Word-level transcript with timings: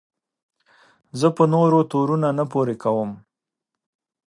زه 1.19 1.27
په 1.37 1.43
نورو 1.53 1.79
تورونه 1.91 2.29
نه 2.39 2.45
پورې 2.51 2.75
کوم. 2.83 3.11